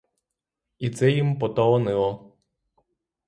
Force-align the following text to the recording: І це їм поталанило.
І 0.79 0.89
це 0.89 1.11
їм 1.11 1.39
поталанило. 1.39 2.35